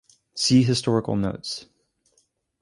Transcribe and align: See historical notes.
See 0.33 0.63
historical 0.63 1.15
notes. 1.15 1.67